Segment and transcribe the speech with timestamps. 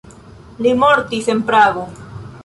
[0.65, 1.85] Li mortis en Prago.